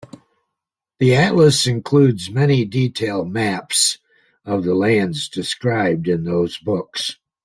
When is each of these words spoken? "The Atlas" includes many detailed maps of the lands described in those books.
"The 0.97 1.13
Atlas" 1.13 1.67
includes 1.67 2.31
many 2.31 2.65
detailed 2.65 3.31
maps 3.31 3.99
of 4.43 4.63
the 4.63 4.73
lands 4.73 5.29
described 5.29 6.07
in 6.07 6.23
those 6.23 6.57
books. 6.57 7.19